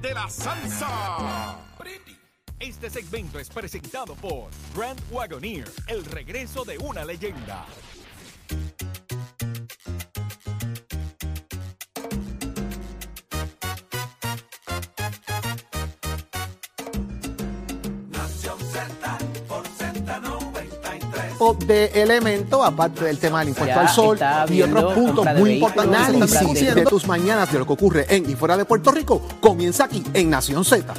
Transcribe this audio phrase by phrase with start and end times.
[0.00, 1.58] De la salsa.
[2.58, 7.66] Este segmento es presentado por Grand Wagoneer, el regreso de una leyenda.
[21.54, 26.00] De elemento, aparte del tema del impuesto Ya al sol y otros puntos muy importantes
[26.24, 29.84] están de- tus mañanas de lo que ocurre en y fuera de Puerto Rico, comienza
[29.84, 30.92] aquí en Nación Z.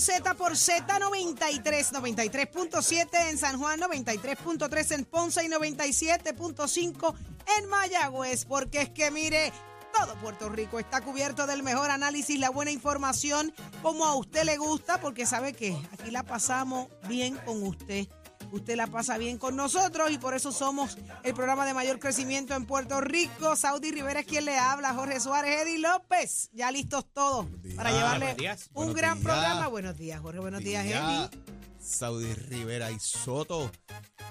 [0.00, 7.14] Z por Z93, 93.7 en San Juan, 93.3 en Ponce y 97.5
[7.58, 8.44] en Mayagüez.
[8.44, 9.52] Porque es que, mire,
[9.96, 14.58] todo Puerto Rico está cubierto del mejor análisis, la buena información, como a usted le
[14.58, 18.06] gusta, porque sabe que aquí la pasamos bien con usted.
[18.52, 22.54] Usted la pasa bien con nosotros y por eso somos el programa de mayor crecimiento
[22.54, 23.56] en Puerto Rico.
[23.56, 26.50] Saudi Rivera es quien le habla, Jorge Suárez, Eddie López.
[26.52, 28.66] Ya listos todos para llevarle días.
[28.68, 29.24] un Buenos gran días.
[29.24, 29.68] programa.
[29.68, 30.40] Buenos días, Jorge.
[30.40, 31.55] Buenos días, Eddie.
[31.80, 33.70] Saudi Rivera y Soto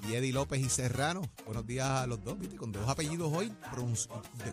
[0.08, 1.22] y Eddie López y Serrano.
[1.46, 2.58] Buenos días a los dos, ¿viste?
[2.58, 3.52] Con dos apellidos hoy,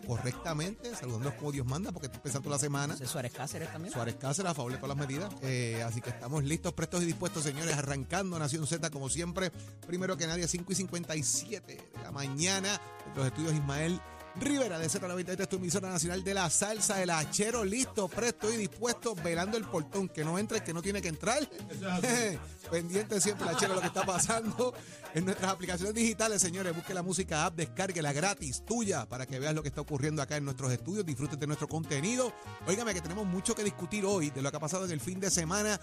[0.07, 2.93] correctamente, saludándolos como Dios manda, porque estoy empezando la semana.
[2.93, 3.93] ¿Ese es Suárez Cáceres también?
[3.93, 5.33] Suárez Cáceres a favor de todas las medidas.
[5.41, 9.51] Eh, así que estamos listos, prestos y dispuestos, señores, arrancando Nación Z como siempre.
[9.85, 12.79] Primero que nadie, 5 y 57 de la mañana.
[13.15, 13.99] Los estudios Ismael
[14.35, 19.13] Rivera de Z93, tu emisora nacional de la salsa, el hachero, listo, presto y dispuesto,
[19.13, 21.47] velando el portón, que no entre, el que no tiene que entrar.
[22.71, 24.73] Pendiente siempre el hachero lo que está pasando
[25.13, 26.75] en nuestras aplicaciones digitales, señores.
[26.75, 30.37] Busque la música app, descárguela gratis, tuya, para que veas lo que está ocurriendo acá
[30.37, 32.33] en nuestros estudios, disfrutes de nuestro contenido.
[32.65, 35.19] Óigame que tenemos mucho que discutir hoy de lo que ha pasado en el fin
[35.19, 35.79] de semana,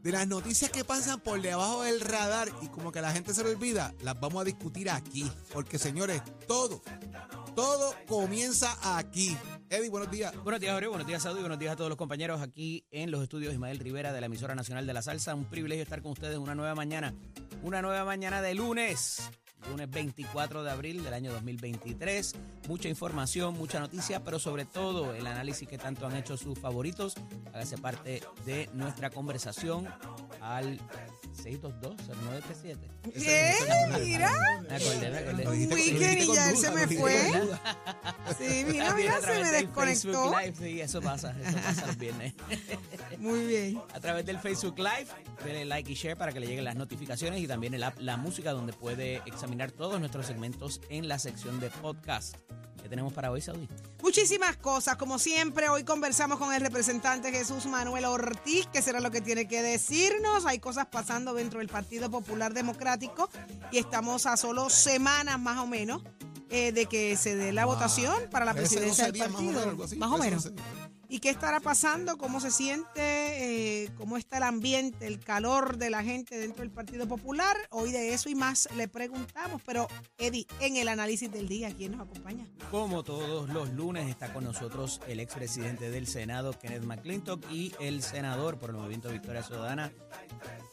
[0.00, 3.34] de las noticias que pasan por debajo del radar y como que a la gente
[3.34, 5.30] se le olvida, las vamos a discutir aquí.
[5.52, 6.82] Porque, señores, todo,
[7.60, 9.36] todo comienza aquí.
[9.68, 10.34] Eddie, buenos días.
[10.42, 10.88] Buenos días, Jorge.
[10.88, 11.40] Buenos días, Saudi.
[11.40, 14.54] Buenos días a todos los compañeros aquí en los estudios Ismael Rivera de la emisora
[14.54, 15.34] nacional de la salsa.
[15.34, 17.12] Un privilegio estar con ustedes una nueva mañana.
[17.62, 19.30] Una nueva mañana de lunes.
[19.68, 22.34] Lunes 24 de abril del año 2023.
[22.68, 27.14] Mucha información, mucha noticia, pero sobre todo el análisis que tanto han hecho sus favoritos.
[27.52, 29.88] Hágase parte de nuestra conversación
[30.40, 30.78] al
[31.44, 32.78] 622-0937.
[33.14, 33.54] ¿Qué?
[34.00, 34.32] Mira.
[34.68, 35.48] Me acordé, me acordé.
[35.48, 37.30] Un weekend y ya él se me fue.
[38.38, 40.38] Sí, mira, mira, se me desconectó.
[40.38, 42.34] Live, sí, eso pasa, eso pasa los viernes.
[43.18, 43.82] Muy bien.
[43.92, 45.08] A través del Facebook Live,
[45.44, 48.16] denle like y share para que le lleguen las notificaciones y también el app La
[48.16, 52.36] Música, donde puede examinar todos nuestros segmentos en la sección de podcast.
[52.82, 53.68] ¿Qué tenemos para hoy, Saudi?
[54.02, 59.10] Muchísimas cosas, como siempre, hoy conversamos con el representante Jesús Manuel Ortiz, que será lo
[59.10, 60.46] que tiene que decirnos.
[60.46, 63.28] Hay cosas pasando dentro del Partido Popular Democrático
[63.70, 66.02] y estamos a solo semanas más o menos
[66.48, 69.34] eh, de que se dé la votación para la 13, presidencia 12 del días, más
[69.34, 69.52] o partido.
[69.52, 70.52] menos, algo así, Más o 13, menos.
[71.10, 71.16] 12 días.
[71.16, 72.16] ¿Y qué estará pasando?
[72.16, 73.84] ¿Cómo se siente?
[73.84, 77.56] Eh, ¿Cómo está el ambiente, el calor de la gente dentro del Partido Popular?
[77.70, 79.62] Hoy de eso y más le preguntamos.
[79.66, 79.88] Pero,
[80.18, 82.46] Eddie, en el análisis del día, ¿quién nos acompaña?
[82.70, 88.02] Como todos los lunes, está con nosotros el expresidente del Senado, Kenneth McClintock, y el
[88.02, 89.92] senador por el Movimiento Victoria Ciudadana,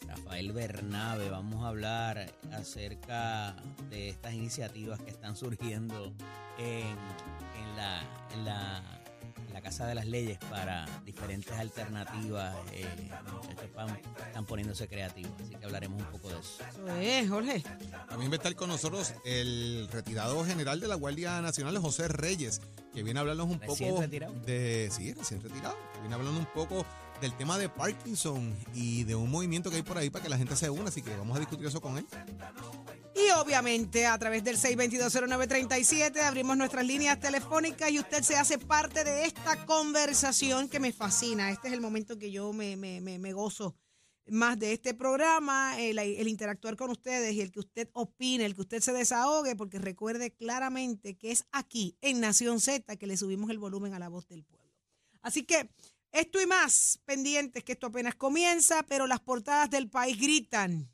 [0.07, 1.29] Rafael Bernabe.
[1.29, 3.55] Vamos a hablar acerca
[3.89, 6.13] de estas iniciativas que están surgiendo
[6.57, 8.01] en, en la,
[8.33, 8.96] en la,
[9.57, 12.55] la Casa de las Leyes para diferentes alternativas.
[12.73, 12.85] Eh,
[13.33, 16.63] muchachos están, están poniéndose creativos, así que hablaremos un poco de eso.
[16.69, 17.63] Eso es, Jorge.
[18.07, 22.61] También va a estar con nosotros el retirado general de la Guardia Nacional, José Reyes,
[22.93, 24.33] que viene a hablarnos un Recién poco retirado.
[24.45, 24.89] de.
[24.91, 25.75] Sí, recién retirado.
[25.93, 26.85] Que viene a hablarnos un poco
[27.19, 30.37] del tema de Parkinson y de un movimiento que hay por ahí para que la
[30.37, 32.05] gente se una, así que vamos a discutir eso con él.
[33.39, 39.25] Obviamente a través del 6220937 abrimos nuestras líneas telefónicas y usted se hace parte de
[39.25, 41.51] esta conversación que me fascina.
[41.51, 43.75] Este es el momento que yo me gozo
[44.29, 48.55] más de este programa, el, el interactuar con ustedes y el que usted opine, el
[48.55, 53.17] que usted se desahogue, porque recuerde claramente que es aquí, en Nación Z, que le
[53.17, 54.73] subimos el volumen a la voz del pueblo.
[55.21, 55.69] Así que
[56.11, 60.89] esto y más pendientes, que esto apenas comienza, pero las portadas del país gritan.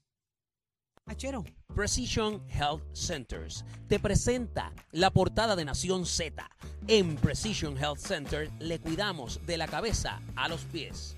[1.06, 1.44] Achero.
[1.76, 6.50] Precision Health Centers te presenta la portada de Nación Z.
[6.88, 11.16] En Precision Health Center le cuidamos de la cabeza a los pies.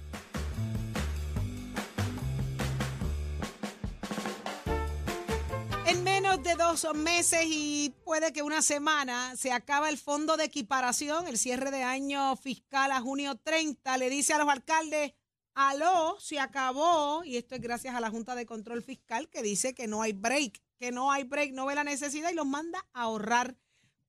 [5.87, 10.45] En menos de dos meses y puede que una semana se acaba el fondo de
[10.45, 13.97] equiparación, el cierre de año fiscal a junio 30.
[13.97, 15.13] Le dice a los alcaldes,
[15.55, 17.23] aló, se acabó.
[17.23, 20.13] Y esto es gracias a la Junta de Control Fiscal que dice que no hay
[20.13, 23.55] break, que no hay break, no ve la necesidad y los manda a ahorrar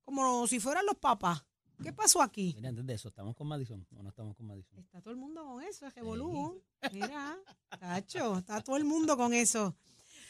[0.05, 1.45] como si fueran los papás.
[1.83, 2.53] ¿Qué pasó aquí?
[2.57, 4.79] Mira, antes de eso, ¿estamos con Madison o no estamos con Madison?
[4.79, 6.63] Está todo el mundo con eso, es revolú.
[6.93, 7.37] Mira,
[7.79, 9.77] tacho, está todo el mundo con eso.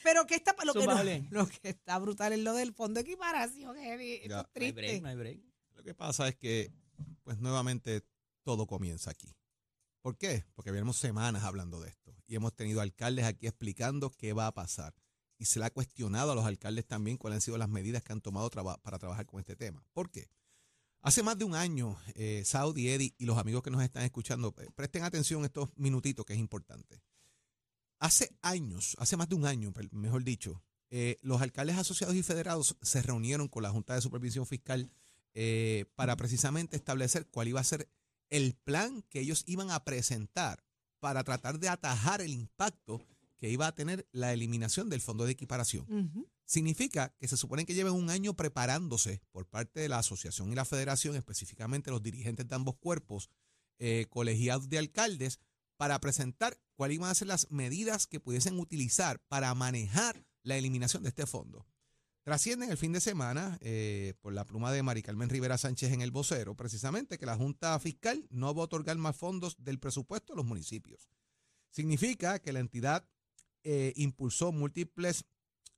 [0.02, 0.96] Pero que está lo que, no-
[1.30, 4.14] lo que está brutal es lo del fondo de equiparación, heavy.
[4.14, 4.72] Esto es No hay triste.
[4.80, 5.40] break, no hay break.
[5.76, 6.72] Lo que pasa es que,
[7.22, 8.02] pues nuevamente,
[8.42, 9.32] todo comienza aquí.
[10.06, 10.44] ¿Por qué?
[10.54, 14.54] Porque venimos semanas hablando de esto y hemos tenido alcaldes aquí explicando qué va a
[14.54, 14.94] pasar.
[15.36, 18.12] Y se le ha cuestionado a los alcaldes también cuáles han sido las medidas que
[18.12, 19.84] han tomado para trabajar con este tema.
[19.92, 20.30] ¿Por qué?
[21.00, 24.54] Hace más de un año, eh, Saudi, Eddie y los amigos que nos están escuchando,
[24.58, 27.02] eh, presten atención estos minutitos que es importante.
[27.98, 32.76] Hace años, hace más de un año, mejor dicho, eh, los alcaldes asociados y federados
[32.80, 34.88] se reunieron con la Junta de Supervisión Fiscal
[35.96, 37.90] para precisamente establecer cuál iba a ser
[38.30, 40.64] el plan que ellos iban a presentar
[41.00, 43.00] para tratar de atajar el impacto
[43.38, 45.86] que iba a tener la eliminación del fondo de equiparación.
[46.44, 50.54] Significa que se supone que lleven un año preparándose por parte de la asociación y
[50.54, 53.30] la federación, específicamente los dirigentes de ambos cuerpos,
[53.78, 55.40] eh, colegiados de alcaldes,
[55.76, 61.02] para presentar cuáles iban a ser las medidas que pudiesen utilizar para manejar la eliminación
[61.02, 61.66] de este fondo.
[62.26, 65.92] Trasciende en el fin de semana, eh, por la pluma de Mari Carmen Rivera Sánchez
[65.92, 69.78] en el vocero, precisamente que la Junta Fiscal no va a otorgar más fondos del
[69.78, 71.08] presupuesto a los municipios.
[71.70, 73.08] Significa que la entidad
[73.62, 75.24] eh, impulsó múltiples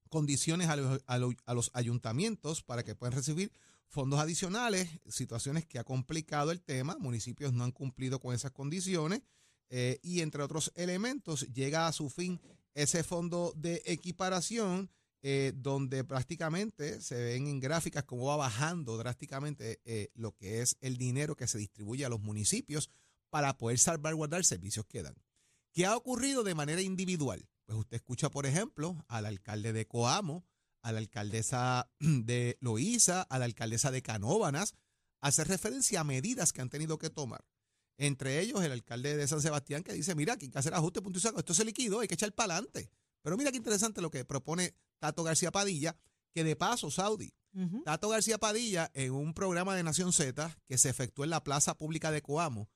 [0.08, 3.52] condiciones a los, a a los ayuntamientos para que puedan recibir
[3.86, 9.20] fondos adicionales, situaciones que ha complicado el tema, municipios no han cumplido con esas condiciones
[9.68, 12.40] eh, y entre otros elementos llega a su fin
[12.72, 14.88] ese fondo de equiparación
[15.22, 20.76] eh, donde prácticamente se ven en gráficas cómo va bajando drásticamente eh, lo que es
[20.80, 22.90] el dinero que se distribuye a los municipios
[23.28, 25.16] para poder salvaguardar servicios que dan.
[25.72, 27.48] ¿Qué ha ocurrido de manera individual?
[27.66, 30.46] Pues usted escucha, por ejemplo, al alcalde de Coamo,
[30.82, 34.74] a la alcaldesa de Loíza, a la alcaldesa de Canóvanas,
[35.20, 37.44] hacer referencia a medidas que han tenido que tomar.
[37.96, 41.02] Entre ellos, el alcalde de San Sebastián que dice, mira, aquí hay que hacer ajuste,
[41.02, 42.90] punto y saco, esto se liquidó, hay que echar para adelante.
[43.28, 45.98] Pero mira qué interesante lo que propone Tato García Padilla,
[46.32, 47.34] que de paso, Saudi.
[47.84, 51.76] Tato García Padilla, en un programa de Nación Z que se efectuó en la Plaza
[51.76, 52.70] Pública de Coamo,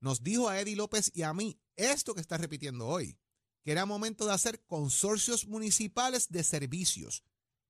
[0.00, 3.18] nos dijo a Eddie López y a mí esto que está repitiendo hoy,
[3.62, 7.22] que era momento de hacer consorcios municipales de servicios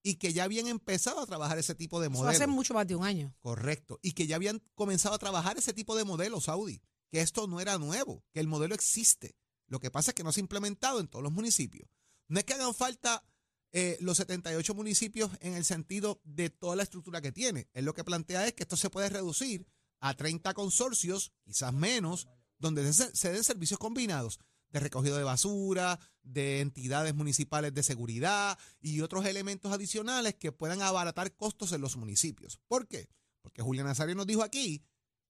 [0.04, 2.36] y que ya habían empezado a trabajar ese tipo de modelos.
[2.36, 3.34] hace mucho más de un año.
[3.40, 3.98] Correcto.
[4.02, 6.80] Y que ya habían comenzado a trabajar ese tipo de modelos, Saudi.
[7.10, 9.34] Que esto no era nuevo, que el modelo existe.
[9.66, 11.88] Lo que pasa es que no se ha implementado en todos los municipios.
[12.28, 13.24] No es que hagan falta
[13.72, 17.68] eh, los 78 municipios en el sentido de toda la estructura que tiene.
[17.72, 19.66] Él lo que plantea es que esto se puede reducir
[20.00, 22.28] a 30 consorcios, quizás menos,
[22.58, 24.38] donde se, den servicios combinados
[24.70, 30.82] de recogido de basura, de entidades municipales de seguridad y otros elementos adicionales que puedan
[30.82, 32.60] abaratar costos en los municipios.
[32.68, 33.08] ¿Por qué?
[33.40, 34.84] Porque Julia Nazario nos dijo aquí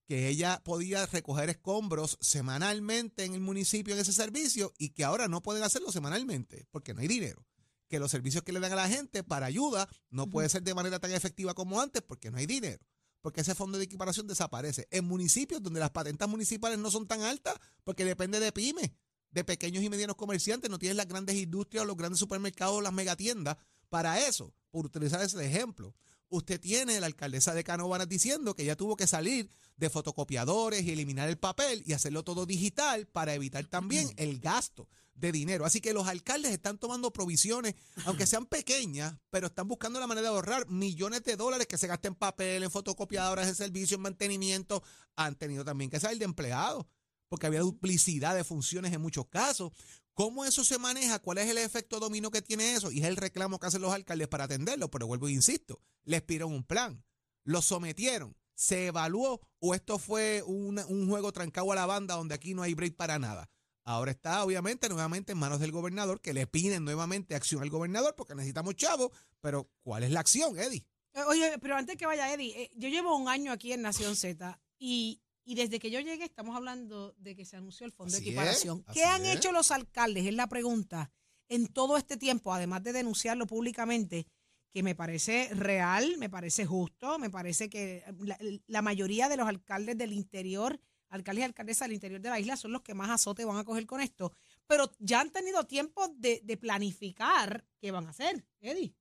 [0.06, 5.28] que ella podía recoger escombros semanalmente en el municipio en ese servicio y que ahora
[5.28, 7.46] no pueden hacerlo semanalmente porque no hay dinero.
[7.88, 10.74] Que los servicios que le dan a la gente para ayuda no puede ser de
[10.74, 12.84] manera tan efectiva como antes porque no hay dinero.
[13.20, 14.86] Porque ese fondo de equiparación desaparece.
[14.90, 18.90] En municipios donde las patentas municipales no son tan altas porque depende de pymes,
[19.30, 22.80] de pequeños y medianos comerciantes, no tienes las grandes industrias o los grandes supermercados o
[22.82, 23.56] las megatiendas.
[23.88, 25.94] Para eso, por utilizar ese ejemplo,
[26.28, 30.92] usted tiene la alcaldesa de Canóvanas diciendo que ella tuvo que salir de fotocopiadores y
[30.92, 35.64] eliminar el papel y hacerlo todo digital para evitar también el gasto de dinero.
[35.64, 40.28] Así que los alcaldes están tomando provisiones, aunque sean pequeñas, pero están buscando la manera
[40.28, 44.02] de ahorrar millones de dólares que se gasten en papel, en fotocopiadoras, en servicio, en
[44.02, 44.82] mantenimiento.
[45.16, 46.86] Han tenido también que salir de empleados.
[47.28, 49.72] porque había duplicidad de funciones en muchos casos.
[50.14, 51.18] ¿Cómo eso se maneja?
[51.18, 52.90] ¿Cuál es el efecto dominó que tiene eso?
[52.90, 54.90] Y es el reclamo que hacen los alcaldes para atenderlo.
[54.90, 57.04] Pero vuelvo e insisto, les pidieron un plan,
[57.42, 62.54] lo sometieron, se evaluó o esto fue un juego trancado a la banda donde aquí
[62.54, 63.50] no hay break para nada.
[63.86, 68.14] Ahora está obviamente nuevamente en manos del gobernador que le piden nuevamente acción al gobernador
[68.16, 69.10] porque necesitamos chavos,
[69.42, 70.86] pero ¿cuál es la acción, Eddie?
[71.12, 74.16] Eh, Oye, pero antes que vaya Eddie, eh, yo llevo un año aquí en Nación
[74.16, 78.14] Z y, y desde que yo llegué estamos hablando de que se anunció el fondo
[78.14, 78.84] Así de equiparación.
[78.92, 79.36] ¿Qué han es.
[79.36, 80.26] hecho los alcaldes?
[80.26, 81.10] Es la pregunta.
[81.48, 84.26] En todo este tiempo, además de denunciarlo públicamente,
[84.72, 89.46] que me parece real, me parece justo, me parece que la, la mayoría de los
[89.46, 93.10] alcaldes del interior, alcaldes y alcaldesas del interior de la isla, son los que más
[93.10, 94.32] azote van a coger con esto.
[94.66, 98.94] Pero ya han tenido tiempo de, de planificar qué van a hacer, Eddie.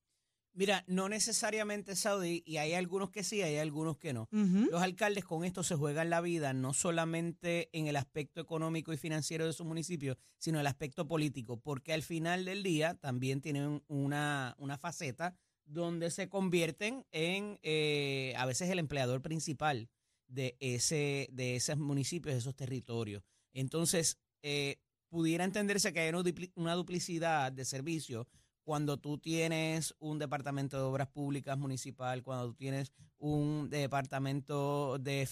[0.55, 4.27] Mira, no necesariamente Saudi, y hay algunos que sí, hay algunos que no.
[4.69, 8.97] Los alcaldes con esto se juegan la vida, no solamente en el aspecto económico y
[8.97, 13.83] financiero de su municipio, sino el aspecto político, porque al final del día también tienen
[13.87, 19.89] una, una faceta donde se convierten en eh, a veces el empleador principal
[20.27, 23.23] de, ese, de esos municipios, de esos territorios.
[23.53, 24.77] Entonces, eh,
[25.09, 28.27] pudiera entenderse que hay una dupli- una duplicidad de servicios
[28.63, 35.27] cuando tú tienes un departamento de obras públicas municipal, cuando tú tienes un departamento de,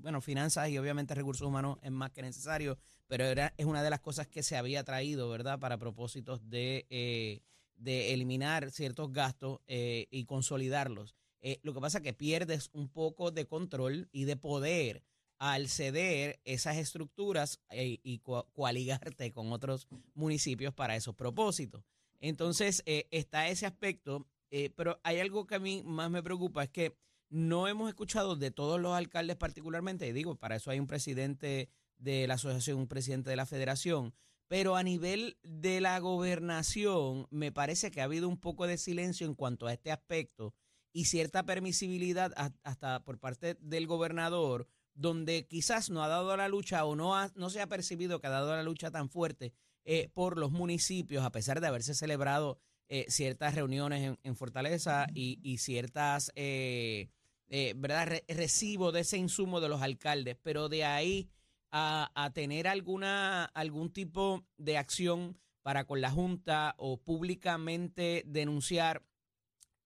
[0.00, 3.90] bueno, finanzas y obviamente recursos humanos es más que necesario, pero era, es una de
[3.90, 7.40] las cosas que se había traído, ¿verdad?, para propósitos de, eh,
[7.76, 11.14] de eliminar ciertos gastos eh, y consolidarlos.
[11.40, 15.04] Eh, lo que pasa es que pierdes un poco de control y de poder
[15.38, 21.84] al ceder esas estructuras y co- coaligarte con otros municipios para esos propósitos.
[22.20, 26.64] Entonces, eh, está ese aspecto, eh, pero hay algo que a mí más me preocupa,
[26.64, 26.96] es que
[27.30, 31.68] no hemos escuchado de todos los alcaldes particularmente, y digo, para eso hay un presidente
[31.98, 34.14] de la asociación, un presidente de la federación,
[34.48, 39.26] pero a nivel de la gobernación, me parece que ha habido un poco de silencio
[39.26, 40.54] en cuanto a este aspecto
[40.92, 42.32] y cierta permisibilidad
[42.62, 47.30] hasta por parte del gobernador, donde quizás no ha dado la lucha o no, ha-
[47.36, 49.52] no se ha percibido que ha dado la lucha tan fuerte
[49.90, 52.58] eh, por los municipios, a pesar de haberse celebrado
[52.90, 57.08] eh, ciertas reuniones en, Fortaleza y, ciertas, eh,
[57.48, 61.30] eh, ¿verdad?, Re- recibo de ese insumo de los alcaldes, pero de ahí
[61.70, 69.02] a, a tener alguna, algún tipo de acción para con la Junta o públicamente denunciar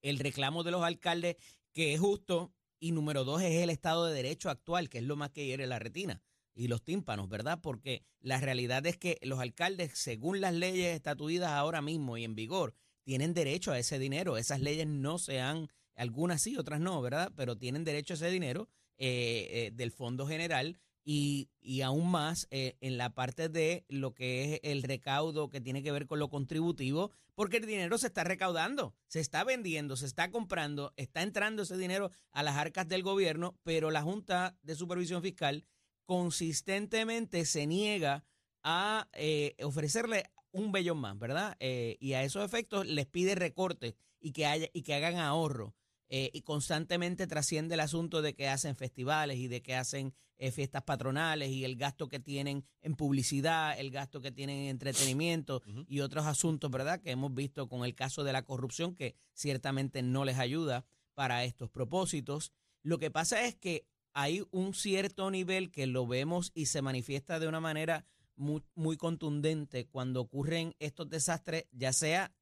[0.02, 1.36] el reclamo de los alcaldes,
[1.72, 5.14] que es justo, y número dos es el Estado de Derecho actual, que es lo
[5.14, 6.20] más que hiere la retina
[6.54, 7.60] y los tímpanos, ¿verdad?
[7.62, 12.34] Porque la realidad es que los alcaldes, según las leyes estatuidas ahora mismo y en
[12.34, 14.36] vigor, tienen derecho a ese dinero.
[14.36, 17.32] Esas leyes no se han, algunas sí, otras no, ¿verdad?
[17.36, 18.68] Pero tienen derecho a ese dinero
[18.98, 24.14] eh, eh, del Fondo General y, y aún más eh, en la parte de lo
[24.14, 28.06] que es el recaudo que tiene que ver con lo contributivo, porque el dinero se
[28.06, 32.86] está recaudando, se está vendiendo, se está comprando, está entrando ese dinero a las arcas
[32.88, 35.64] del gobierno, pero la Junta de Supervisión Fiscal
[36.06, 38.24] consistentemente se niega
[38.62, 41.56] a eh, ofrecerle un bellón más, ¿verdad?
[41.60, 45.74] Eh, y a esos efectos les pide recortes y que haya y que hagan ahorro.
[46.08, 50.14] Eh, y constantemente trasciende el asunto de que hacen festivales y de que hacen
[50.52, 55.62] fiestas patronales y el gasto que tienen en publicidad, el gasto que tienen en entretenimiento
[55.86, 57.00] y otros asuntos, ¿verdad?
[57.00, 61.44] Que hemos visto con el caso de la corrupción que ciertamente no les ayuda para
[61.44, 62.52] estos propósitos.
[62.82, 67.38] Lo que pasa es que hay un cierto nivel que lo vemos y se manifiesta
[67.38, 68.04] de una manera
[68.36, 72.32] muy, contundente cuando ocurren estos desastres, ya sea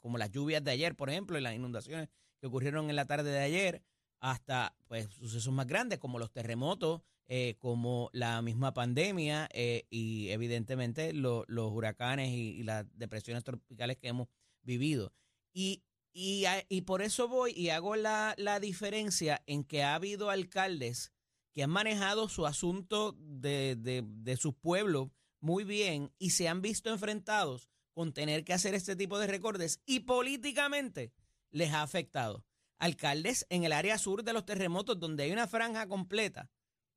[0.00, 2.08] como las lluvias de ayer, por ejemplo, y las inundaciones
[2.40, 3.82] que ocurrieron en la tarde de ayer,
[4.20, 10.28] hasta pues sucesos más grandes como los terremotos, eh, como la misma pandemia eh, y
[10.28, 14.28] evidentemente lo- los huracanes y, y las depresiones tropicales que hemos
[14.62, 15.12] vivido.
[15.52, 20.30] Y, y, y por eso voy y hago la, la diferencia en que ha habido
[20.30, 21.12] alcaldes
[21.52, 26.62] que han manejado su asunto de, de, de sus pueblos muy bien y se han
[26.62, 31.12] visto enfrentados con tener que hacer este tipo de recortes y políticamente
[31.50, 32.44] les ha afectado.
[32.78, 36.50] Alcaldes en el área sur de los terremotos, donde hay una franja completa,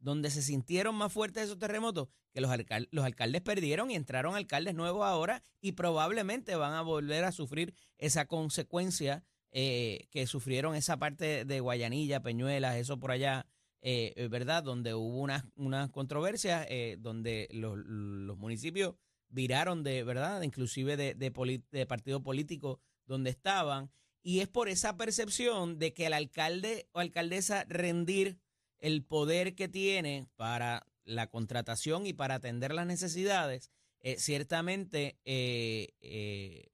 [0.05, 4.35] donde se sintieron más fuertes esos terremotos, que los, alcal- los alcaldes perdieron y entraron
[4.35, 10.75] alcaldes nuevos ahora y probablemente van a volver a sufrir esa consecuencia eh, que sufrieron
[10.75, 13.47] esa parte de Guayanilla, Peñuelas, eso por allá,
[13.81, 14.61] eh, eh, ¿verdad?
[14.63, 18.93] Donde hubo unas unas controversias, eh, donde los, los municipios
[19.29, 20.43] viraron de, ¿verdad?
[20.43, 23.89] Inclusive de, de, de partido político donde estaban.
[24.21, 28.37] Y es por esa percepción de que el alcalde o alcaldesa rendir
[28.85, 35.89] el poder que tiene para la contratación y para atender las necesidades, eh, ciertamente eh,
[36.01, 36.67] eh,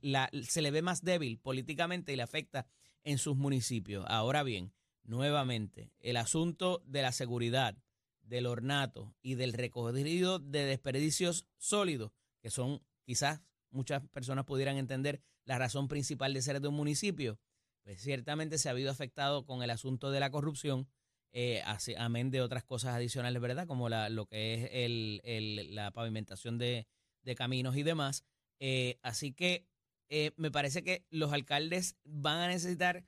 [0.00, 2.66] la- se le ve más débil políticamente y le afecta
[3.04, 4.06] en sus municipios.
[4.08, 4.72] Ahora bien,
[5.04, 7.76] nuevamente, el asunto de la seguridad,
[8.22, 15.20] del ornato y del recogido de desperdicios sólidos, que son quizás muchas personas pudieran entender
[15.44, 17.38] la razón principal de ser de un municipio,
[17.82, 20.88] pues ciertamente se ha habido afectado con el asunto de la corrupción,
[21.32, 21.62] eh,
[21.96, 23.66] amén de otras cosas adicionales, ¿verdad?
[23.66, 26.86] Como la, lo que es el, el- la pavimentación de,
[27.22, 28.24] de caminos y demás.
[28.58, 29.66] Eh, así que
[30.08, 33.04] eh, me parece que los alcaldes van a necesitar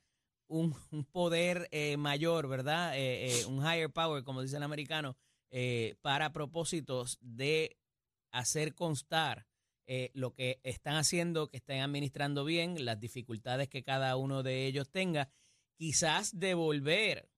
[0.49, 2.95] un, un poder eh, mayor, ¿verdad?
[3.49, 5.17] Un higher power, como dice el americano,
[6.01, 7.77] para propósitos de
[8.33, 9.47] hacer constar
[10.15, 14.91] lo que están haciendo, que estén administrando bien, las dificultades que cada uno de ellos
[14.91, 15.29] tenga,
[15.77, 17.29] quizás devolver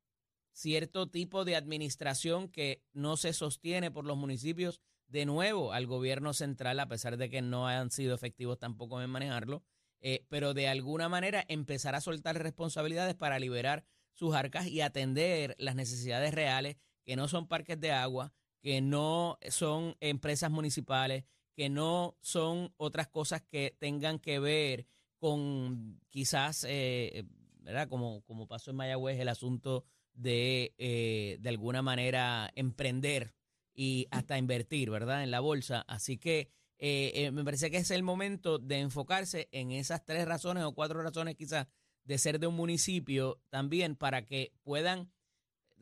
[0.54, 6.32] cierto tipo de administración que no se sostiene por los municipios de nuevo al gobierno
[6.32, 9.62] central, a pesar de que no han sido efectivos tampoco en manejarlo,
[10.00, 15.56] eh, pero de alguna manera empezar a soltar responsabilidades para liberar sus arcas y atender
[15.58, 21.68] las necesidades reales, que no son parques de agua, que no son empresas municipales, que
[21.68, 24.86] no son otras cosas que tengan que ver
[25.18, 27.24] con quizás, eh,
[27.60, 27.88] ¿verdad?
[27.88, 29.84] Como, como pasó en Mayagüez, el asunto
[30.14, 33.34] de, eh, de alguna manera, emprender
[33.74, 35.22] y hasta invertir, ¿verdad?
[35.22, 35.84] En la bolsa.
[35.88, 40.26] Así que eh, eh, me parece que es el momento de enfocarse en esas tres
[40.26, 41.66] razones o cuatro razones quizás
[42.04, 45.10] de ser de un municipio también para que puedan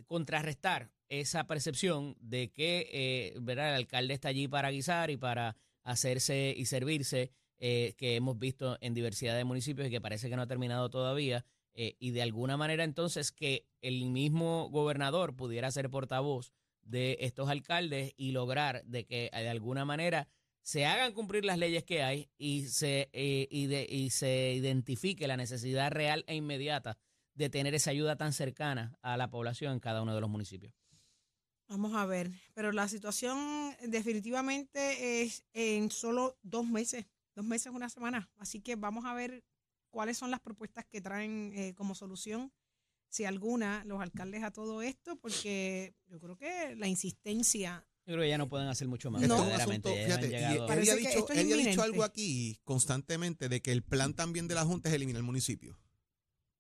[0.07, 3.71] contrarrestar esa percepción de que eh, ¿verdad?
[3.71, 8.93] el alcalde está allí para guisar y para hacerse y servirse, que hemos visto en
[8.93, 12.57] diversidad de municipios y que parece que no ha terminado todavía, eh, y de alguna
[12.57, 16.53] manera entonces que el mismo gobernador pudiera ser portavoz
[16.83, 20.29] de estos alcaldes y lograr de que de alguna manera
[20.63, 25.91] se hagan cumplir las leyes que hay y se, eh, y se identifique la necesidad
[25.91, 26.99] real e inmediata
[27.35, 30.73] de tener esa ayuda tan cercana a la población en cada uno de los municipios.
[31.69, 37.89] Vamos a ver, pero la situación definitivamente es en solo dos meses, dos meses, una
[37.89, 38.31] semana.
[38.37, 39.43] Así que vamos a ver
[39.93, 42.51] cuáles son las propuestas que traen eh, como solución,
[43.09, 48.23] si alguna, los alcaldes a todo esto, porque yo creo que la insistencia Yo creo
[48.23, 49.23] que ya no pueden hacer mucho más.
[49.23, 49.37] No.
[49.45, 52.03] asunto, fíjate, y llegado- Eddie Parece ha que dicho, esto es Eddie ha dicho algo
[52.05, 55.79] aquí constantemente de que el plan también de la Junta es eliminar el municipio.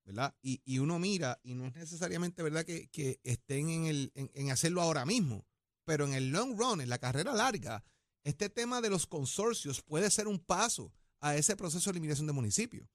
[0.04, 0.34] ¿Verdad?
[0.42, 4.30] Y, y uno mira, y no es necesariamente verdad que, que estén en, el, en,
[4.34, 5.46] en hacerlo ahora mismo,
[5.84, 7.84] pero en el long run, en la carrera larga,
[8.24, 12.32] este tema de los consorcios puede ser un paso a ese proceso de eliminación de
[12.32, 12.88] municipios.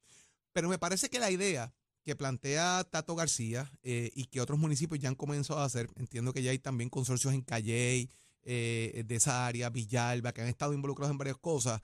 [0.58, 1.72] Pero me parece que la idea
[2.04, 6.34] que plantea Tato García eh, y que otros municipios ya han comenzado a hacer, entiendo
[6.34, 8.10] que ya hay también consorcios en Calley,
[8.42, 11.80] eh, de esa área, Villalba, que han estado involucrados en varias cosas,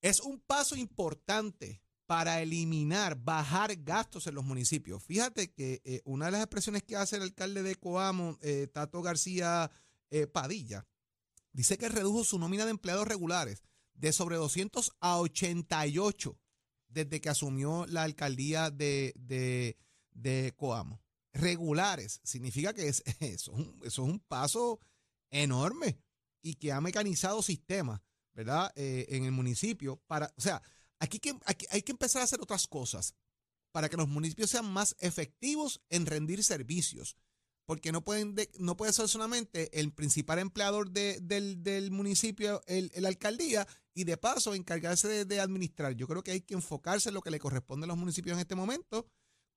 [0.00, 5.02] es un paso importante para eliminar, bajar gastos en los municipios.
[5.02, 8.38] Fíjate que eh, una de las expresiones que hace el alcalde de Coamo,
[8.72, 9.72] Tato García
[10.32, 10.86] Padilla,
[11.52, 16.38] dice que redujo su nómina de empleados regulares de sobre 200 a 88
[17.04, 19.76] desde que asumió la alcaldía de, de,
[20.12, 21.02] de Coamo.
[21.34, 23.52] Regulares, significa que es, eso,
[23.84, 24.80] es un, paso
[25.30, 25.98] enorme
[26.42, 28.00] y que ha mecanizado sistemas,
[28.32, 28.72] ¿verdad?
[28.76, 30.62] Eh, en el municipio para, o sea,
[30.98, 33.14] aquí, que, aquí hay que empezar a hacer otras cosas
[33.72, 37.16] para que los municipios sean más efectivos en rendir servicios.
[37.66, 42.62] Porque no, pueden de- no puede ser solamente el principal empleador de- del, del municipio,
[42.66, 45.94] el, el alcaldía, y de paso encargarse de, de administrar.
[45.94, 48.40] Yo creo que hay que enfocarse en lo que le corresponde a los municipios en
[48.40, 49.08] este momento,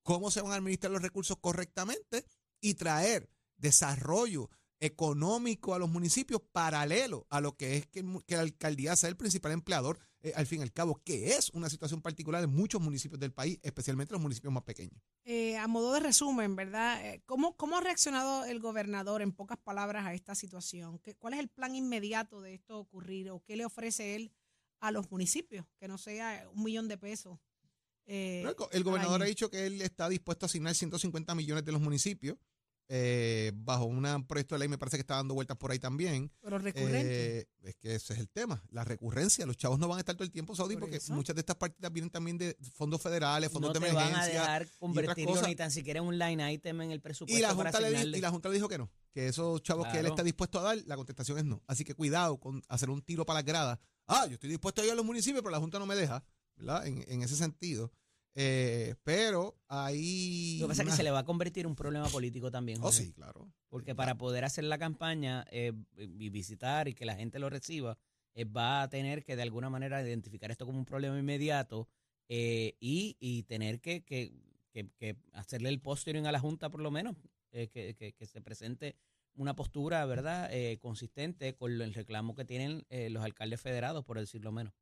[0.02, 2.24] cómo se van a administrar los recursos correctamente
[2.58, 4.48] y traer desarrollo
[4.80, 9.52] económico a los municipios paralelo a lo que es que, la alcaldía sea el principal
[9.52, 13.20] empleador, eh, al fin y al cabo, que es una situación particular en muchos municipios
[13.20, 15.00] del país, especialmente los municipios más pequeños.
[15.24, 17.04] Eh, a modo de resumen, ¿verdad?
[17.06, 20.98] Eh, ¿Cómo, ¿Cómo ha reaccionado el gobernador en pocas palabras a esta situación?
[20.98, 24.32] ¿Qué, ¿Cuál es el plan inmediato de esto ocurrir o qué le ofrece él
[24.80, 25.66] a los municipios?
[25.78, 27.38] Que no sea un millón de pesos.
[28.06, 31.34] eh, El, go- el al gobernador ha dicho que él está dispuesto a asignar 150
[31.34, 32.36] millones de los municipios
[32.92, 36.28] eh, bajo un proyecto de ley, me parece que está dando vueltas por ahí también.
[36.42, 37.38] Pero recurrente.
[37.38, 39.46] Eh, es que ese es el tema, la recurrencia.
[39.46, 41.12] Los chavos no van a estar todo el tiempo, Saudi, Por porque eso.
[41.14, 44.08] muchas de estas partidas vienen también de fondos federales, fondos no de te van a
[44.08, 44.40] emergencia.
[44.40, 47.70] dejar convertirlo ni tan siquiera en un line item en el presupuesto Y la, para
[47.70, 50.24] junta le y la Junta le dijo que no, que esos chavos que él está
[50.24, 51.62] dispuesto a dar, la contestación es no.
[51.68, 53.78] Así que cuidado con hacer un tiro para las gradas.
[54.08, 56.24] Ah, yo estoy dispuesto a ir a los municipios, pero la Junta no me deja,
[56.56, 56.84] ¿verdad?
[56.88, 57.92] En, en ese sentido.
[58.34, 60.58] Eh, pero ahí.
[60.60, 62.78] Lo que pasa es que se le va a convertir un problema político también.
[62.80, 63.04] Oh, José.
[63.06, 63.52] sí, claro.
[63.68, 67.98] Porque para poder hacer la campaña eh, y visitar y que la gente lo reciba,
[68.34, 71.88] eh, va a tener que de alguna manera identificar esto como un problema inmediato
[72.28, 74.32] eh, y, y tener que, que,
[74.72, 77.16] que- que hacerle el posturing a la Junta por lo menos,
[77.52, 78.96] eh, que, que- que se presente
[79.34, 84.18] una postura, ¿verdad?, eh, consistente con el reclamo que tienen eh, los alcaldes federados, por
[84.18, 84.74] decirlo menos.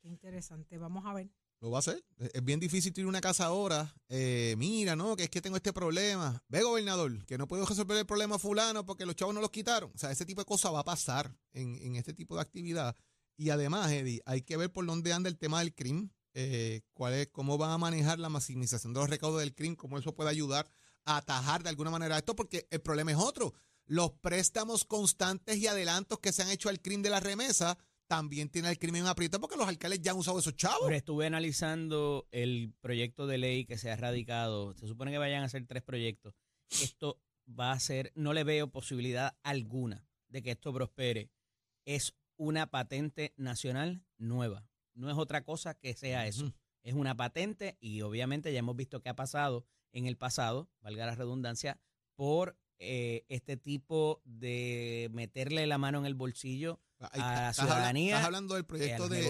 [0.00, 0.78] Qué interesante.
[0.78, 1.28] Vamos a ver.
[1.62, 2.04] Lo va a hacer.
[2.18, 3.94] Es bien difícil a una casa ahora.
[4.08, 6.42] eh, mira, no, que es que tengo este problema.
[6.48, 9.92] Ve, gobernador, que no puedo resolver el problema fulano porque los chavos no los quitaron.
[9.94, 12.96] O sea, ese tipo de cosas va a pasar en, en este tipo de actividad.
[13.36, 17.14] Y además, Eddie, hay que ver por dónde anda el tema del crimen, eh, cuál
[17.14, 20.30] es, cómo van a manejar la maximización de los recaudos del crimen, cómo eso puede
[20.30, 20.68] ayudar
[21.04, 23.54] a atajar de alguna manera esto, porque el problema es otro.
[23.86, 28.48] Los préstamos constantes y adelantos que se han hecho al crimen de la remesa también
[28.48, 30.82] tiene el crimen aprieto porque los alcaldes ya han usado esos chavos.
[30.82, 34.74] Ahora, estuve analizando el proyecto de ley que se ha radicado.
[34.74, 36.34] Se supone que vayan a ser tres proyectos.
[36.70, 41.30] Esto va a ser, no le veo posibilidad alguna de que esto prospere.
[41.84, 44.66] Es una patente nacional nueva.
[44.94, 46.52] No es otra cosa que sea eso.
[46.82, 51.06] Es una patente y obviamente ya hemos visto que ha pasado en el pasado, valga
[51.06, 51.78] la redundancia,
[52.16, 57.74] por eh, este tipo de meterle la mano en el bolsillo a la estás habla-
[57.74, 59.22] ciudadanía, Estás hablando del proyecto de,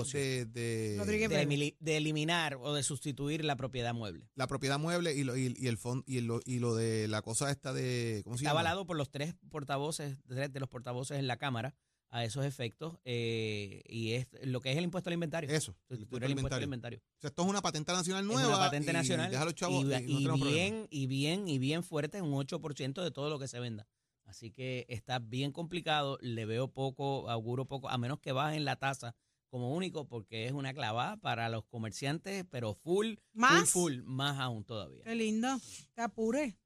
[0.47, 4.29] de- de eliminar o de sustituir la propiedad mueble.
[4.35, 7.23] la propiedad mueble y lo, y, y el fondo y lo, y lo de la
[7.23, 8.61] cosa esta de ¿cómo se Está llama?
[8.61, 11.75] avalado por los tres portavoces, tres de los portavoces en la Cámara
[12.15, 15.49] a esos efectos eh, y es lo que es el impuesto al inventario.
[15.49, 16.97] Eso, el Sustituir impuesto el al impuesto al inventario.
[16.99, 17.19] inventario.
[17.19, 18.49] O sea, esto es una patente nacional Es nueva.
[18.49, 20.51] una patente y nacional y, y, no y tenemos problema.
[20.51, 23.87] bien, y bien, y bien fuerte, un 8% de todo lo que se venda.
[24.33, 28.77] Así que está bien complicado, le veo poco, auguro poco, a menos que bajen la
[28.77, 29.15] tasa
[29.51, 33.69] como único, porque es una clavada para los comerciantes, pero full, ¿Más?
[33.69, 35.05] full, full, más aún todavía.
[35.05, 35.49] Qué lindo.
[35.95, 36.57] Que apure.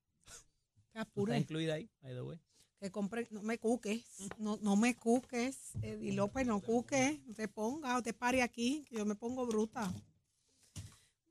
[0.86, 1.36] Está apure.
[1.36, 2.40] incluida ahí, by the way.
[2.78, 3.26] Que compre.
[3.32, 4.04] No me cuques.
[4.38, 5.74] No, no me cuques.
[5.82, 7.18] Eddie López, no cuques.
[7.26, 9.92] No te ponga o te pare aquí, que yo me pongo bruta.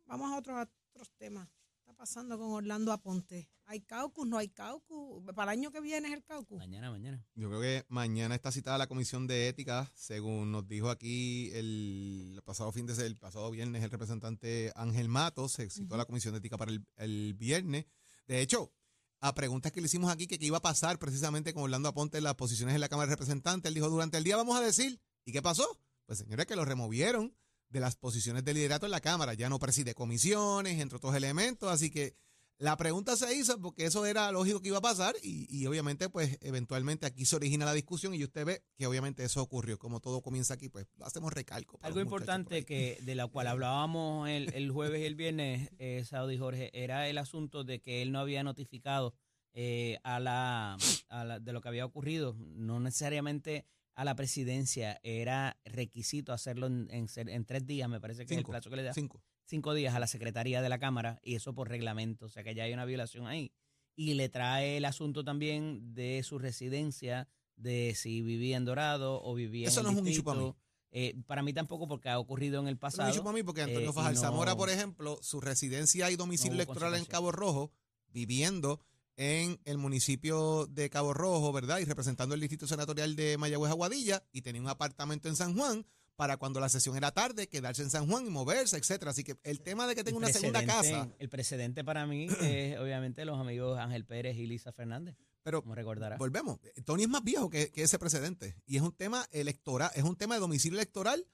[0.05, 1.47] Vamos a otros, a otros temas.
[1.47, 3.49] ¿Qué está pasando con Orlando Aponte?
[3.67, 4.27] ¿Hay caucus?
[4.27, 5.23] ¿No hay caucus?
[5.33, 6.57] ¿Para el año que viene es el caucus?
[6.57, 7.25] Mañana, mañana.
[7.33, 12.39] Yo creo que mañana está citada la comisión de ética, según nos dijo aquí el,
[12.45, 16.33] pasado fin de el pasado viernes el representante Ángel Matos, se citó a la comisión
[16.33, 17.85] de ética para el, el viernes.
[18.27, 18.71] De hecho,
[19.19, 22.19] a preguntas que le hicimos aquí que qué iba a pasar precisamente con Orlando Aponte
[22.19, 24.61] en las posiciones en la Cámara de Representantes, él dijo durante el día vamos a
[24.61, 25.79] decir, ¿y qué pasó?
[26.05, 27.35] Pues señores, que lo removieron
[27.69, 31.71] de las posiciones de liderato en la Cámara, ya no preside comisiones, entre otros elementos,
[31.71, 32.15] así que
[32.57, 36.09] la pregunta se hizo porque eso era lógico que iba a pasar y, y obviamente
[36.09, 39.77] pues eventualmente aquí se origina la discusión y usted ve que obviamente eso ocurrió.
[39.77, 41.77] Como todo comienza aquí, pues lo hacemos recalco.
[41.81, 46.37] Algo importante que de la cual hablábamos el, el jueves y el viernes, eh, Saudi
[46.37, 49.13] Jorge, era el asunto de que él no había notificado
[49.53, 50.77] eh, a, la,
[51.09, 53.65] a la- de lo que había ocurrido, no necesariamente
[53.95, 58.45] a la presidencia, era requisito hacerlo en, en tres días, me parece que es el
[58.45, 58.93] plazo que le da.
[58.93, 59.23] Cinco.
[59.45, 62.53] Cinco días a la Secretaría de la Cámara y eso por reglamento, o sea que
[62.55, 63.51] ya hay una violación ahí.
[63.95, 69.33] Y le trae el asunto también de su residencia, de si vivía en Dorado o
[69.35, 70.53] vivía Eso en no el es un para mí.
[70.91, 73.13] Eh, para mí tampoco porque ha ocurrido en el Eso pasado.
[73.15, 76.15] no para mí porque Antonio eh, y Fajar no- Zamora, por ejemplo, su residencia y
[76.15, 77.05] domicilio no electoral en.
[77.05, 77.71] Cabo Rojo,
[78.11, 78.81] viviendo
[79.17, 81.79] en el municipio de Cabo Rojo, ¿verdad?
[81.79, 85.85] Y representando el distrito senatorial de Mayagüez Aguadilla y tenía un apartamento en San Juan
[86.15, 89.11] para cuando la sesión era tarde, quedarse en San Juan y moverse, etcétera.
[89.11, 92.77] Así que el tema de que tenga una segunda casa, El precedente para mí es
[92.79, 96.17] obviamente los amigos Ángel Pérez y Lisa Fernández, pero como recordará.
[96.17, 96.59] volvemos.
[96.85, 100.15] Tony es más viejo que, que ese precedente y es un tema electoral, es un
[100.15, 101.25] tema de domicilio electoral.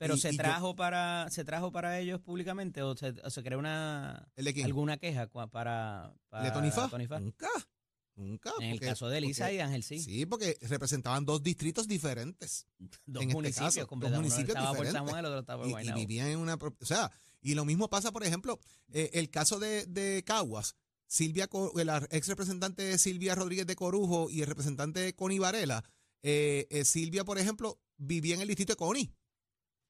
[0.00, 3.30] Pero y- se y yo- trajo para se trajo para ellos públicamente o se, o
[3.30, 4.66] se creó una ¿El de quién?
[4.66, 6.88] alguna queja para, para ¿De Tony Fa?
[6.88, 7.18] Fa?
[7.18, 7.48] Nunca.
[8.18, 8.52] Nunca.
[8.58, 10.00] En el porque- caso de Lisa porque- y Ángel sí.
[10.00, 12.66] Sí, porque representaban dos distritos diferentes.
[13.06, 14.08] dos en este municipios caso, dos.
[14.08, 14.92] Uno municipios por diferentes.
[14.92, 16.54] Samuel, otro estaba por y, vivían en una...
[16.54, 18.58] O sea, y lo mismo pasa, por ejemplo,
[18.92, 20.74] eh, el caso de, de Caguas.
[21.06, 25.82] Silvia, la ex representante Silvia Rodríguez de Corujo y el representante Connie Varela.
[26.22, 29.10] eh, eh, Silvia, por ejemplo, vivía en el distrito de Connie.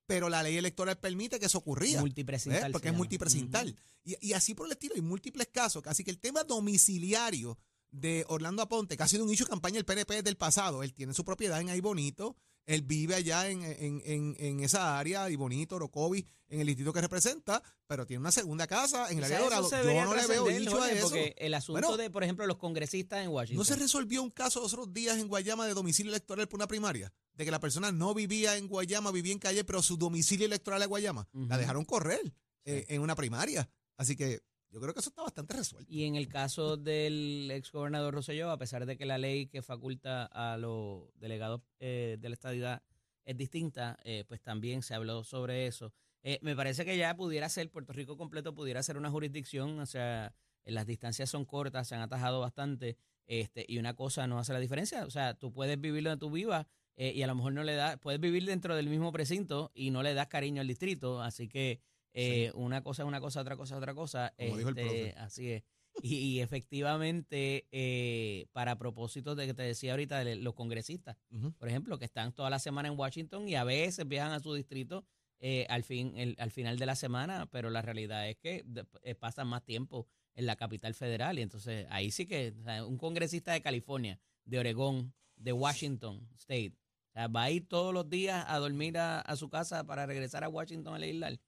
[0.07, 2.01] Pero la ley electoral permite que eso ocurría.
[2.01, 3.77] Multiprecintal se Porque es multiprecintal.
[4.05, 5.83] y, y así por el estilo, hay múltiples casos.
[5.87, 7.59] Así que el tema domiciliario
[7.91, 10.93] de Orlando Aponte, que ha sido un issue de campaña del PNP del pasado, él
[10.93, 15.31] tiene su propiedad en Ahí Bonito, él vive allá en, en, en, en esa área,
[15.31, 19.25] y Bonito, Orocovi, en el distrito que representa, pero tiene una segunda casa en el
[19.25, 19.71] área de Dorado.
[19.71, 21.03] Yo no le veo dicho a eso.
[21.09, 23.59] Porque el asunto Bueno, de, por ejemplo, los congresistas en Washington.
[23.59, 26.67] ¿No se resolvió un caso los otros días en Guayama de domicilio electoral por una
[26.67, 27.11] primaria?
[27.33, 30.83] De que la persona no vivía en Guayama, vivía en calle, pero su domicilio electoral
[30.83, 31.27] es Guayama.
[31.33, 32.35] La dejaron correr.
[32.65, 33.71] eh, en una primaria.
[33.97, 35.91] Así que yo creo que eso está bastante resuelto.
[35.93, 39.63] Y en el caso del ex gobernador Rosselló, a pesar de que la ley que
[39.63, 42.83] faculta a los delegados eh, de la estadidad
[43.25, 45.93] es distinta, eh, pues también se habló sobre eso.
[46.23, 49.87] Eh, me parece que ya pudiera ser, Puerto Rico completo pudiera ser una jurisdicción, o
[49.87, 54.39] sea, eh, las distancias son cortas, se han atajado bastante, este, y una cosa no
[54.39, 55.07] hace la diferencia.
[55.07, 57.75] O sea, tú puedes vivir donde tú vivas eh, y a lo mejor no le
[57.75, 61.49] das, puedes vivir dentro del mismo precinto y no le das cariño al distrito, así
[61.49, 61.81] que
[62.13, 64.33] eh, una cosa es una cosa, otra cosa otra cosa.
[64.39, 65.15] Como dijo el este, profe.
[65.19, 65.63] Así es.
[66.03, 71.17] Y, y efectivamente, eh, para propósito de que te decía ahorita, de los congresistas,
[71.59, 74.55] por ejemplo, que están toda la semana en Washington y a veces viajan a su
[74.55, 75.05] distrito
[75.41, 78.87] eh, al, fin, el- al final de la semana, pero la realidad es que de-
[79.03, 82.85] eh, pasan más tiempo en la capital federal y entonces ahí sí que o sea,
[82.85, 86.75] un congresista de California, de Oregón, de Washington State,
[87.11, 90.07] o sea, va a ir todos los días a dormir a, a su casa para
[90.07, 91.39] regresar a Washington a legislar.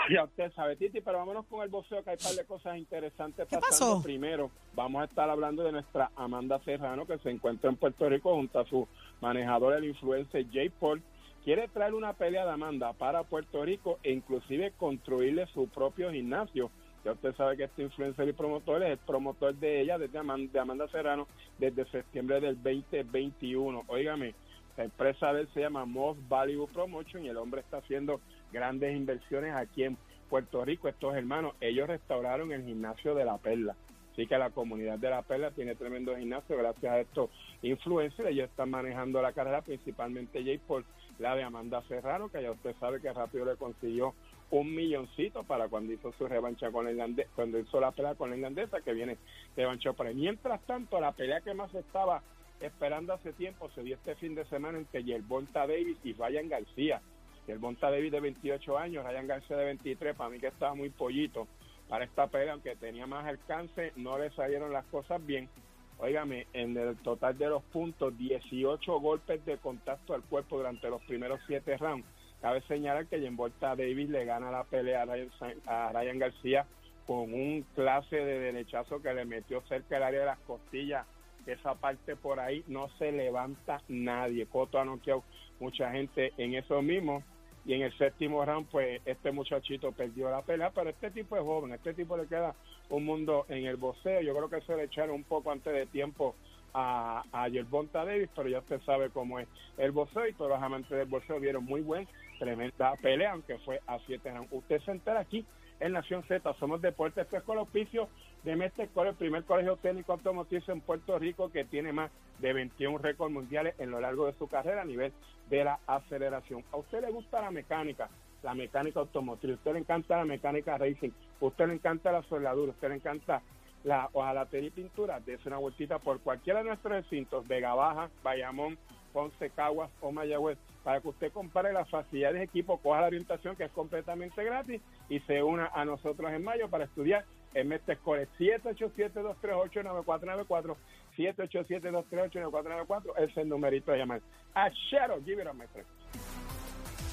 [0.10, 2.78] Ya usted sabe, Titi, pero vámonos con el boxeo, que hay un par de cosas
[2.78, 3.94] interesantes ¿Qué pasando.
[3.96, 4.04] pasó?
[4.04, 8.36] Primero, vamos a estar hablando de nuestra Amanda Serrano, que se encuentra en Puerto Rico
[8.36, 8.88] junto a su
[9.22, 11.02] manejador, el influencer Jay Paul.
[11.44, 16.70] Quiere traer una pelea de Amanda para Puerto Rico e inclusive construirle su propio gimnasio.
[17.04, 20.52] Ya usted sabe que este influencer y promotor es el promotor de ella, desde Amanda,
[20.54, 23.86] de Amanda Serrano, desde septiembre del 2021.
[23.88, 24.36] Óigame,
[24.78, 28.96] la empresa de él se llama Most Value Promotion y el hombre está haciendo grandes
[28.96, 29.98] inversiones aquí en
[30.30, 30.88] Puerto Rico.
[30.88, 33.76] Estos hermanos, ellos restauraron el gimnasio de La Perla.
[34.14, 37.30] Así que la comunidad de La Perla tiene tremendo gimnasio gracias a estos
[37.62, 38.30] influencers.
[38.30, 40.86] Ellos están manejando la carrera, principalmente Jay Paul,
[41.20, 44.14] la de Amanda Serrano, que ya usted sabe que rápido le consiguió
[44.52, 48.30] un milloncito para cuando hizo su revancha con la irlandesa, cuando hizo la pelea con
[48.30, 49.18] la irlandesa, que viene
[49.56, 50.16] revanchó por ahí.
[50.16, 52.22] Mientras tanto, la pelea que más estaba
[52.60, 57.02] esperando hace tiempo se dio este fin de semana entre Yerbonta Davis y Ryan García.
[57.48, 61.48] Yerbonta Davis de 28 años, Ryan García de 23, para mí que estaba muy pollito
[61.90, 65.50] para esta pelea, aunque tenía más alcance, no le salieron las cosas bien.
[65.98, 71.02] Óigame, en el total de los puntos, 18 golpes de contacto al cuerpo durante los
[71.04, 72.08] primeros 7 rounds.
[72.42, 75.30] Cabe señalar que Yerbonta Davis le gana la pelea a Ryan,
[75.68, 76.66] a Ryan García
[77.06, 81.06] con un clase de derechazo que le metió cerca del área de las costillas
[81.46, 84.46] esa parte por ahí no se levanta nadie.
[84.46, 85.24] Coto ha noqueado
[85.60, 87.24] mucha gente en eso mismo.
[87.66, 91.44] Y en el séptimo round, pues este muchachito perdió la pelea, pero este tipo es
[91.44, 92.56] joven, este tipo le queda
[92.90, 94.22] un mundo en el boxeo.
[94.22, 96.36] Yo creo que se le echaron un poco antes de tiempo
[96.74, 99.48] a, a Yerbonta Davis, pero ya usted sabe cómo es
[99.78, 102.08] el boxeo y todos los amantes del boxeo vieron muy buen,
[102.40, 104.52] tremenda pelea, aunque fue a siete rounds.
[104.52, 105.46] Usted se entera aquí
[105.82, 108.08] en Nación Z, somos deportes, esto es con el auspicio
[108.44, 113.00] de Mestre el primer colegio técnico automotriz en Puerto Rico que tiene más de 21
[113.00, 115.12] récords mundiales en lo largo de su carrera a nivel
[115.50, 116.64] de la aceleración.
[116.72, 118.10] ¿A usted le gusta la mecánica?
[118.44, 122.24] La mecánica automotriz, a usted le encanta la mecánica racing, a usted le encanta la
[122.24, 123.42] soldadura, a usted le encanta
[123.84, 128.78] la hojalatería y pintura, dése una vueltita por cualquiera de nuestros recintos, Vega Baja, Bayamón,
[129.14, 133.56] Ponce, Caguas o Mayagüez, para que usted compare las facilidades de equipo, coja la orientación
[133.56, 138.30] que es completamente gratis y se una a nosotros en mayo para estudiar en Metescore
[138.40, 140.76] 787-238-9494,
[141.18, 144.22] 787-238-9494, ese es el numerito de llamar.
[144.54, 145.88] A Shadow, give it up, my friend.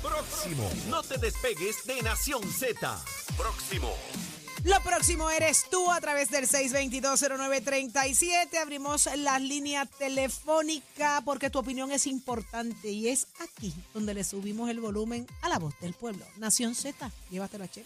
[0.02, 0.68] Próximo.
[0.88, 2.98] No te despegues de Nación Z.
[3.36, 3.88] Próximo.
[4.68, 8.58] Lo próximo eres tú a través del 6220937.
[8.60, 14.68] Abrimos las líneas telefónicas porque tu opinión es importante y es aquí donde le subimos
[14.68, 16.22] el volumen a la voz del pueblo.
[16.36, 17.82] Nación Z, llévatela, che.